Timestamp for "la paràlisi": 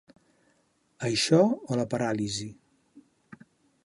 1.81-2.47